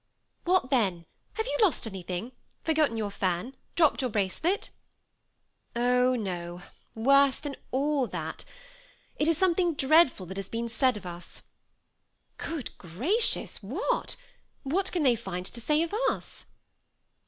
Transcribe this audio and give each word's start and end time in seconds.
"What 0.45 0.71
then? 0.71 1.05
Have 1.33 1.45
you 1.45 1.55
lost 1.61 1.85
anything? 1.85 2.31
forgotten 2.63 2.97
your 2.97 3.11
fan? 3.11 3.55
dropped 3.75 4.01
your 4.01 4.09
bracelet?"" 4.09 4.71
Oh, 5.75 6.15
no; 6.15 6.63
worse 6.95 7.37
than 7.37 7.55
all 7.69 8.07
that; 8.07 8.43
it 9.17 9.27
is 9.27 9.37
something 9.37 9.75
dread 9.75 10.11
ful 10.11 10.25
that 10.25 10.37
has 10.37 10.49
been 10.49 10.69
said 10.69 10.97
of 10.97 11.05
us." 11.05 11.43
Good 12.47 12.75
gracious! 12.79 13.61
what? 13.61 14.15
What 14.63 14.91
can 14.91 15.03
they 15.03 15.15
find 15.15 15.45
to 15.45 15.61
say 15.61 15.83
of 15.83 15.93
us?" 16.09 16.45